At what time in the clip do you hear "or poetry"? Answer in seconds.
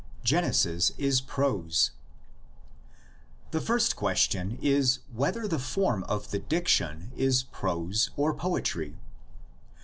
8.17-8.95